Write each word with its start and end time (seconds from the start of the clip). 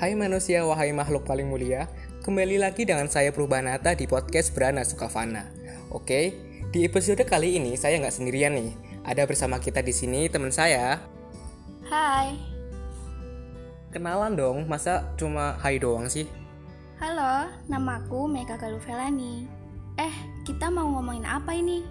Hai 0.00 0.16
manusia, 0.16 0.64
wahai 0.64 0.96
makhluk 0.96 1.28
paling 1.28 1.44
mulia, 1.44 1.84
kembali 2.24 2.56
lagi 2.56 2.88
dengan 2.88 3.04
saya 3.12 3.36
Prubanata 3.36 3.92
di 3.92 4.08
podcast 4.08 4.48
Brana 4.56 4.80
Sukavana. 4.80 5.44
Oke, 5.92 6.40
di 6.72 6.88
episode 6.88 7.20
kali 7.28 7.60
ini 7.60 7.76
saya 7.76 8.00
nggak 8.00 8.16
sendirian 8.16 8.56
nih. 8.56 8.72
Ada 9.04 9.28
bersama 9.28 9.60
kita 9.60 9.84
di 9.84 9.92
sini 9.92 10.24
teman 10.32 10.56
saya. 10.56 11.04
Hai. 11.84 12.32
Kenalan 13.92 14.40
dong, 14.40 14.64
masa 14.64 15.04
cuma 15.20 15.60
hai 15.60 15.76
doang 15.76 16.08
sih? 16.08 16.24
Halo, 16.96 17.52
namaku 17.68 18.24
Mega 18.24 18.56
Galuvelani. 18.56 19.44
Eh, 20.00 20.14
kita 20.48 20.72
mau 20.72 20.88
ngomongin 20.96 21.28
apa 21.28 21.52
ini? 21.52 21.84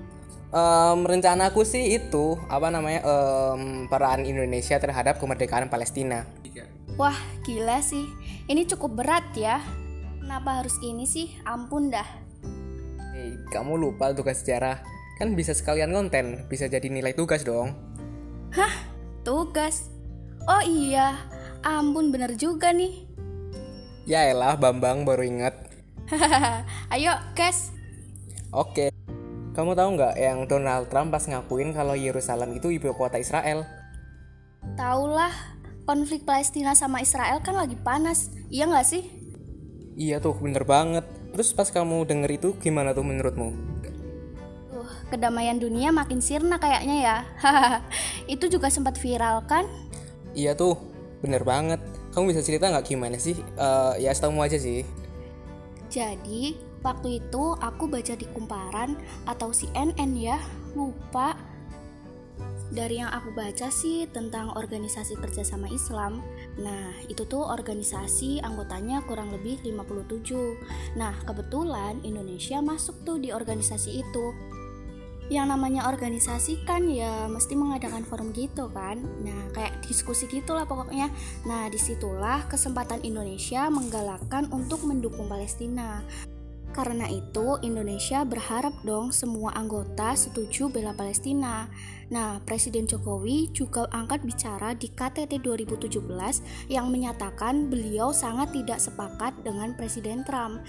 Um, 0.50 1.05
rencanaku 1.05 1.62
sih 1.62 1.94
itu 1.94 2.41
apa 2.50 2.73
namanya 2.73 3.05
um, 3.05 3.86
peran 3.86 4.26
Indonesia 4.26 4.82
terhadap 4.82 5.21
kemerdekaan 5.21 5.70
Palestina. 5.70 6.26
Wah 6.99 7.16
gila 7.48 7.80
sih, 7.80 8.12
ini 8.52 8.67
cukup 8.67 8.99
berat 8.99 9.31
ya. 9.31 9.63
Kenapa 10.20 10.59
harus 10.59 10.76
ini 10.84 11.07
sih? 11.07 11.31
Ampun 11.48 11.88
dah. 11.88 12.03
Hey, 13.16 13.40
kamu 13.55 13.80
lupa 13.80 14.12
tugas 14.12 14.44
sejarah? 14.44 14.84
Kan 15.16 15.31
bisa 15.31 15.55
sekalian 15.55 15.95
konten, 15.95 16.43
bisa 16.52 16.67
jadi 16.67 16.91
nilai 16.91 17.16
tugas 17.16 17.48
dong. 17.48 17.71
Hah? 18.52 18.91
Tugas? 19.23 19.88
Oh 20.43 20.59
iya, 20.59 21.16
ampun 21.63 22.12
bener 22.12 22.35
juga 22.35 22.76
nih. 22.76 23.07
Ya 24.04 24.27
elah, 24.27 24.59
Bambang 24.59 25.07
baru 25.07 25.23
inget. 25.23 25.55
Ayo, 26.91 27.16
guys. 27.31 27.71
Oke. 28.52 28.91
Kamu 29.55 29.71
tahu 29.71 29.95
nggak 29.95 30.20
yang 30.20 30.52
Donald 30.52 30.91
Trump 30.91 31.16
pas 31.16 31.23
ngakuin 31.23 31.71
kalau 31.71 31.95
Yerusalem 31.95 32.59
itu 32.59 32.76
ibu 32.76 32.91
kota 32.91 33.23
Israel? 33.23 33.63
Taulah, 34.76 35.59
konflik 35.89 36.21
Palestina 36.21 36.77
sama 36.77 37.02
Israel 37.02 37.41
kan 37.41 37.57
lagi 37.57 37.73
panas, 37.73 38.29
iya 38.54 38.70
nggak 38.70 38.85
sih? 38.85 39.09
Iya 39.98 40.21
tuh, 40.21 40.37
bener 40.37 40.62
banget. 40.62 41.01
Terus 41.34 41.49
pas 41.57 41.65
kamu 41.65 42.05
denger 42.05 42.29
itu 42.29 42.49
gimana 42.62 42.93
tuh 42.93 43.01
menurutmu? 43.01 43.49
Tuh, 44.70 44.85
kedamaian 45.09 45.57
dunia 45.57 45.90
makin 45.90 46.21
sirna 46.21 46.62
kayaknya 46.62 46.98
ya. 47.01 47.18
itu 48.37 48.46
juga 48.54 48.70
sempat 48.70 49.01
viral 49.01 49.49
kan? 49.49 49.65
Iya 50.37 50.54
tuh, 50.54 50.77
bener 51.26 51.41
banget. 51.41 51.81
Kamu 52.13 52.29
bisa 52.29 52.46
cerita 52.46 52.70
nggak 52.70 52.85
gimana 52.85 53.18
sih? 53.18 53.41
Uh, 53.57 53.98
ya 53.98 54.13
setahu 54.13 54.37
aja 54.46 54.62
sih. 54.62 54.85
Jadi, 55.90 56.70
Waktu 56.79 57.20
itu 57.20 57.43
aku 57.59 57.91
baca 57.91 58.15
di 58.15 58.24
Kumparan 58.31 58.96
atau 59.27 59.51
CNN 59.51 60.15
ya, 60.15 60.40
lupa. 60.76 61.35
Dari 62.70 63.01
yang 63.01 63.09
aku 63.09 63.34
baca 63.34 63.73
sih 63.73 64.06
tentang 64.13 64.53
organisasi 64.53 65.17
kerjasama 65.17 65.66
Islam. 65.73 66.22
Nah, 66.62 66.94
itu 67.09 67.25
tuh 67.25 67.41
organisasi 67.41 68.45
anggotanya 68.45 69.01
kurang 69.09 69.34
lebih 69.34 69.57
57. 69.66 70.53
Nah, 70.94 71.17
kebetulan 71.25 71.97
Indonesia 72.06 72.62
masuk 72.62 73.01
tuh 73.01 73.17
di 73.17 73.34
organisasi 73.34 74.06
itu 74.06 74.25
yang 75.29 75.53
namanya 75.53 75.85
organisasi 75.85 76.66
kan 76.66 76.90
ya 76.90 77.29
mesti 77.29 77.53
mengadakan 77.53 78.01
forum 78.01 78.34
gitu 78.34 78.66
kan 78.73 78.97
nah 79.22 79.45
kayak 79.53 79.78
diskusi 79.85 80.25
gitulah 80.25 80.66
pokoknya 80.66 81.06
nah 81.45 81.69
di 81.69 81.78
situlah 81.78 82.50
kesempatan 82.50 83.06
Indonesia 83.06 83.69
menggalakkan 83.69 84.50
untuk 84.50 84.81
mendukung 84.90 85.29
Palestina 85.29 86.01
karena 86.69 87.09
itu, 87.09 87.57
Indonesia 87.66 88.22
berharap 88.22 88.72
dong 88.85 89.09
semua 89.09 89.51
anggota 89.57 90.13
setuju 90.13 90.69
bela 90.69 90.94
Palestina. 90.94 91.67
Nah, 92.13 92.41
Presiden 92.45 92.85
Jokowi 92.85 93.50
juga 93.51 93.89
angkat 93.89 94.22
bicara 94.25 94.78
di 94.78 94.90
KTT 94.90 95.41
2017 95.41 96.69
yang 96.69 96.94
menyatakan 96.94 97.69
beliau 97.69 98.13
sangat 98.13 98.53
tidak 98.53 98.78
sepakat 98.78 99.34
dengan 99.41 99.73
Presiden 99.73 100.22
Trump. 100.23 100.62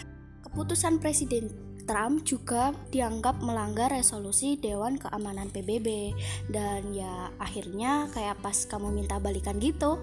Keputusan 0.48 0.98
Presiden 0.98 1.52
Trump 1.84 2.22
juga 2.22 2.72
dianggap 2.94 3.42
melanggar 3.44 3.92
resolusi 3.92 4.56
Dewan 4.56 4.96
Keamanan 4.96 5.50
PBB 5.50 6.14
dan 6.48 6.92
ya 6.94 7.34
akhirnya 7.40 8.06
kayak 8.14 8.39
pas 8.40 8.56
kamu 8.66 8.94
minta 8.94 9.18
balikan 9.18 9.58
gitu. 9.58 9.98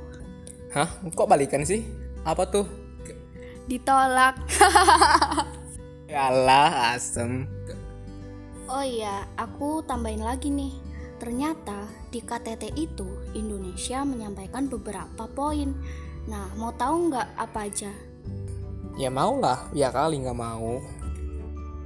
Hah? 0.75 0.89
Kok 1.03 1.29
balikan 1.29 1.63
sih? 1.63 1.87
Apa 2.27 2.49
tuh? 2.49 2.67
Ditolak. 3.71 4.35
Yalah, 6.07 6.95
asem. 6.95 7.43
Oh 8.71 8.83
iya, 8.83 9.27
aku 9.35 9.83
tambahin 9.83 10.23
lagi 10.23 10.47
nih. 10.47 10.71
Ternyata 11.19 11.83
di 12.07 12.23
KTT 12.23 12.79
itu 12.79 13.07
Indonesia 13.35 14.07
menyampaikan 14.07 14.71
beberapa 14.71 15.27
poin. 15.27 15.75
Nah, 16.31 16.47
mau 16.55 16.71
tahu 16.71 17.11
nggak 17.11 17.27
apa 17.35 17.59
aja? 17.67 17.91
Ya 18.95 19.11
mau 19.11 19.35
lah, 19.35 19.67
ya 19.75 19.91
kali 19.91 20.23
nggak 20.23 20.39
mau. 20.39 20.79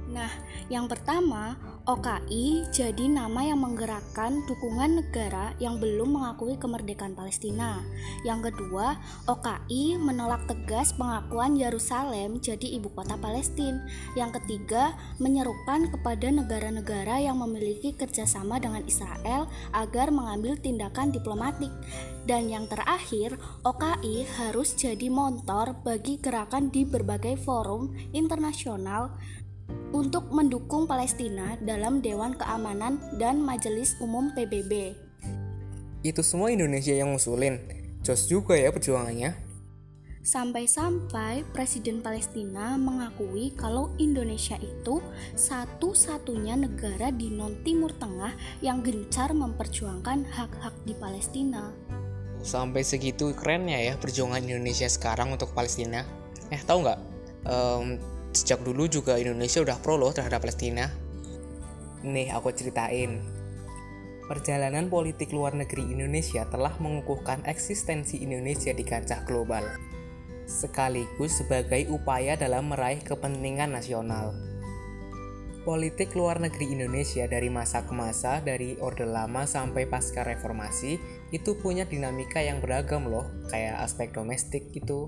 Nah, 0.06 0.30
yang 0.70 0.86
pertama, 0.86 1.58
OKI 1.82 2.70
jadi 2.70 3.10
nama 3.10 3.42
yang 3.42 3.58
menggerakkan 3.58 4.46
dukungan 4.46 5.02
negara 5.02 5.50
yang 5.58 5.82
belum 5.82 6.14
mengakui 6.14 6.54
kemerdekaan 6.54 7.18
Palestina. 7.18 7.82
Yang 8.22 8.54
kedua, 8.54 9.02
OKI 9.26 9.98
menolak 9.98 10.46
tegas 10.46 10.94
pengakuan 10.94 11.58
Yerusalem 11.58 12.38
jadi 12.38 12.78
ibu 12.78 12.86
kota 12.94 13.18
Palestina. 13.18 13.82
Yang 14.14 14.38
ketiga, 14.38 14.94
menyerukan 15.18 15.90
kepada 15.90 16.30
negara-negara 16.30 17.18
yang 17.18 17.42
memiliki 17.42 17.90
kerjasama 17.98 18.62
dengan 18.62 18.86
Israel 18.86 19.50
agar 19.74 20.14
mengambil 20.14 20.54
tindakan 20.54 21.10
diplomatik. 21.10 21.74
Dan 22.22 22.46
yang 22.46 22.70
terakhir, 22.70 23.34
OKI 23.66 24.22
harus 24.38 24.78
jadi 24.78 25.10
motor 25.10 25.74
bagi 25.82 26.22
gerakan 26.22 26.70
di 26.70 26.86
berbagai 26.86 27.42
forum 27.42 27.90
internasional 28.14 29.18
untuk 29.92 30.32
mendukung 30.32 30.88
Palestina 30.88 31.60
dalam 31.60 32.00
Dewan 32.00 32.34
Keamanan 32.34 32.98
dan 33.20 33.38
Majelis 33.44 33.94
Umum 34.00 34.32
PBB. 34.32 34.96
Itu 36.02 36.24
semua 36.26 36.50
Indonesia 36.50 36.90
yang 36.90 37.14
ngusulin. 37.14 37.60
Jos 38.02 38.26
juga 38.26 38.58
ya 38.58 38.74
perjuangannya. 38.74 39.52
Sampai-sampai 40.22 41.42
Presiden 41.50 41.98
Palestina 41.98 42.78
mengakui 42.78 43.50
kalau 43.58 43.90
Indonesia 43.98 44.54
itu 44.62 45.02
satu-satunya 45.34 46.54
negara 46.54 47.10
di 47.10 47.26
non-Timur 47.34 47.90
Tengah 47.98 48.30
yang 48.62 48.86
gencar 48.86 49.34
memperjuangkan 49.34 50.22
hak-hak 50.30 50.74
di 50.86 50.94
Palestina. 50.94 51.74
Sampai 52.42 52.86
segitu 52.86 53.34
kerennya 53.34 53.78
ya 53.82 53.94
perjuangan 53.98 54.42
Indonesia 54.46 54.86
sekarang 54.86 55.34
untuk 55.34 55.50
Palestina. 55.58 56.06
Eh 56.54 56.62
tahu 56.62 56.86
nggak? 56.86 57.00
Um, 57.42 57.98
Sejak 58.32 58.64
dulu 58.64 58.88
juga 58.88 59.20
Indonesia 59.20 59.60
udah 59.60 59.76
pro 59.78 60.00
loh 60.00 60.12
terhadap 60.12 60.40
Palestina. 60.40 60.88
Nih 62.02 62.32
aku 62.32 62.50
ceritain. 62.50 63.20
Perjalanan 64.26 64.88
politik 64.88 65.30
luar 65.36 65.52
negeri 65.52 65.92
Indonesia 65.92 66.48
telah 66.48 66.72
mengukuhkan 66.80 67.44
eksistensi 67.44 68.24
Indonesia 68.24 68.72
di 68.72 68.80
kancah 68.80 69.28
global, 69.28 69.66
sekaligus 70.48 71.44
sebagai 71.44 71.92
upaya 71.92 72.38
dalam 72.40 72.72
meraih 72.72 73.04
kepentingan 73.04 73.76
nasional. 73.76 74.32
Politik 75.62 76.18
luar 76.18 76.42
negeri 76.42 76.74
Indonesia 76.74 77.22
dari 77.30 77.46
masa 77.46 77.86
ke 77.86 77.94
masa, 77.94 78.42
dari 78.42 78.74
Orde 78.82 79.06
Lama 79.06 79.46
sampai 79.46 79.86
pasca 79.86 80.26
reformasi, 80.26 80.98
itu 81.30 81.54
punya 81.54 81.86
dinamika 81.86 82.42
yang 82.42 82.58
beragam 82.58 83.06
loh, 83.06 83.30
kayak 83.46 83.78
aspek 83.78 84.10
domestik 84.10 84.74
gitu, 84.74 85.06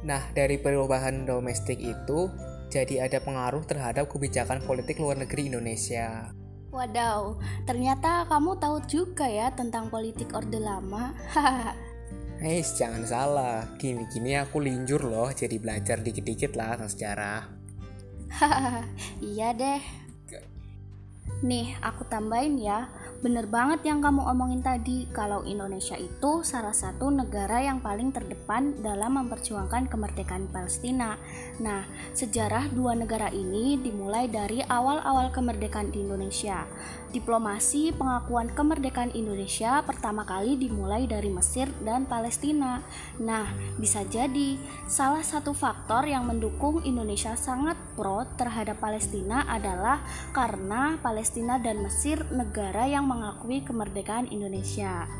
Nah, 0.00 0.32
dari 0.32 0.56
perubahan 0.56 1.28
domestik 1.28 1.76
itu 1.76 2.32
jadi 2.72 3.10
ada 3.10 3.20
pengaruh 3.20 3.66
terhadap 3.66 4.08
kebijakan 4.08 4.64
politik 4.64 4.96
luar 5.02 5.20
negeri 5.20 5.52
Indonesia. 5.52 6.32
Wadaw, 6.70 7.34
ternyata 7.66 8.30
kamu 8.30 8.62
tahu 8.62 8.78
juga 8.86 9.26
ya 9.26 9.50
tentang 9.50 9.90
politik 9.90 10.30
Orde 10.30 10.62
Lama. 10.62 11.10
Hei, 12.38 12.62
jangan 12.78 13.02
salah. 13.02 13.66
Gini-gini 13.74 14.38
aku 14.38 14.62
linjur 14.62 15.02
loh, 15.02 15.34
jadi 15.34 15.58
belajar 15.58 15.98
dikit-dikit 15.98 16.54
lah 16.54 16.78
tentang 16.78 16.90
sejarah. 16.94 17.40
iya 19.34 19.50
deh. 19.50 19.82
Nih, 21.42 21.74
aku 21.82 22.06
tambahin 22.06 22.54
ya. 22.62 22.86
Bener 23.20 23.44
banget 23.44 23.84
yang 23.84 24.00
kamu 24.00 24.24
omongin 24.32 24.64
tadi, 24.64 25.04
kalau 25.12 25.44
Indonesia 25.44 25.92
itu 25.92 26.40
salah 26.40 26.72
satu 26.72 27.12
negara 27.12 27.60
yang 27.60 27.84
paling 27.84 28.16
terdepan 28.16 28.80
dalam 28.80 29.20
memperjuangkan 29.20 29.92
kemerdekaan 29.92 30.48
Palestina. 30.48 31.20
Nah, 31.60 31.84
sejarah 32.16 32.72
dua 32.72 32.96
negara 32.96 33.28
ini 33.28 33.76
dimulai 33.76 34.24
dari 34.24 34.64
awal-awal 34.64 35.28
kemerdekaan 35.36 35.92
di 35.92 36.00
Indonesia. 36.00 36.64
Diplomasi 37.12 37.92
pengakuan 37.92 38.56
kemerdekaan 38.56 39.12
Indonesia 39.12 39.84
pertama 39.84 40.24
kali 40.24 40.56
dimulai 40.56 41.04
dari 41.04 41.28
Mesir 41.28 41.68
dan 41.84 42.08
Palestina. 42.08 42.80
Nah, 43.20 43.52
bisa 43.76 44.00
jadi 44.08 44.56
salah 44.88 45.20
satu 45.20 45.52
faktor 45.52 46.08
yang 46.08 46.24
mendukung 46.24 46.80
Indonesia 46.88 47.36
sangat 47.36 47.76
pro 48.00 48.24
terhadap 48.40 48.80
Palestina 48.80 49.44
adalah 49.44 50.00
karena 50.32 50.96
Palestina 51.04 51.60
dan 51.60 51.84
Mesir 51.84 52.24
negara 52.32 52.88
yang 52.88 53.09
mengakui 53.10 53.66
kemerdekaan 53.66 54.30
Indonesia. 54.30 55.10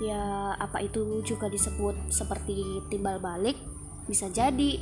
Ya, 0.00 0.52
apa 0.56 0.80
itu 0.80 1.20
juga 1.24 1.52
disebut 1.52 2.08
seperti 2.08 2.56
timbal 2.88 3.20
balik? 3.20 3.60
Bisa 4.08 4.32
jadi. 4.32 4.80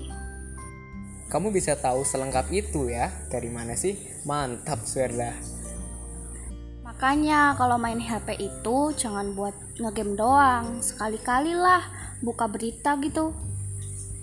Kamu 1.31 1.51
bisa 1.51 1.75
tahu 1.75 2.07
selengkap 2.07 2.47
itu 2.55 2.87
ya? 2.91 3.11
Dari 3.27 3.51
mana 3.51 3.75
sih? 3.75 3.99
Mantap, 4.23 4.87
Swerda. 4.87 5.35
Makanya 6.87 7.59
kalau 7.59 7.75
main 7.75 7.99
HP 7.99 8.39
itu 8.39 8.77
jangan 8.95 9.35
buat 9.35 9.55
ngegame 9.83 10.15
doang. 10.15 10.79
Sekali-kali 10.79 11.59
lah 11.59 11.83
buka 12.23 12.47
berita 12.47 12.95
gitu. 13.03 13.35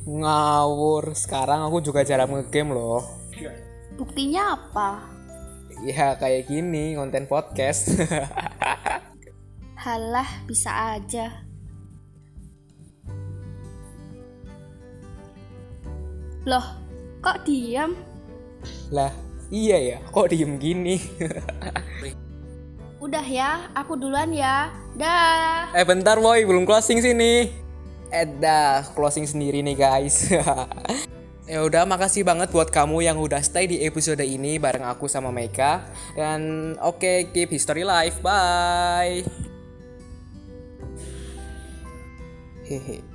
Ngawur, 0.08 1.14
sekarang 1.14 1.68
aku 1.68 1.84
juga 1.84 2.02
jarang 2.08 2.32
ngegame 2.32 2.74
loh. 2.74 3.04
Buktinya 4.00 4.56
apa? 4.56 5.21
Ya 5.82 6.14
kayak 6.14 6.46
gini, 6.46 6.94
konten 6.94 7.26
podcast. 7.26 7.90
Halah, 9.84 10.30
bisa 10.46 10.70
aja. 10.94 11.42
Loh, 16.46 16.66
kok 17.26 17.42
diam? 17.50 17.98
lah, 18.94 19.10
iya 19.50 19.78
ya, 19.82 19.98
kok 20.14 20.30
diem 20.30 20.62
gini? 20.62 21.02
Udah 23.06 23.26
ya, 23.26 23.66
aku 23.74 23.98
duluan 23.98 24.30
ya. 24.30 24.70
Dah. 24.94 25.74
eh 25.74 25.82
bentar 25.82 26.22
boy, 26.22 26.46
belum 26.46 26.70
closing 26.70 27.02
sini. 27.02 27.50
Eh 28.14 28.26
dah, 28.38 28.86
closing 28.94 29.26
sendiri 29.26 29.66
nih 29.66 29.74
guys. 29.74 30.30
ya 31.52 31.60
udah, 31.68 31.84
makasih 31.84 32.24
banget 32.24 32.48
buat 32.56 32.72
kamu 32.72 33.04
yang 33.04 33.20
udah 33.20 33.44
stay 33.44 33.68
di 33.68 33.84
episode 33.84 34.24
ini 34.24 34.56
bareng 34.56 34.88
aku 34.88 35.12
sama 35.12 35.36
Meika. 35.36 35.84
Dan 36.16 36.74
oke, 36.80 37.36
keep 37.36 37.52
history 37.52 37.84
life. 37.84 38.24
Bye. 38.24 39.28
Hehe. 42.64 43.11